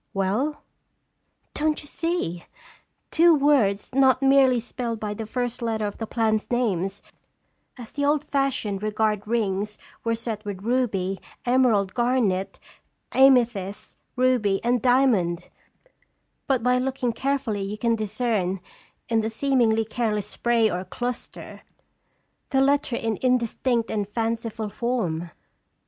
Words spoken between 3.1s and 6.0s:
Two words not merely spelled by the first letter of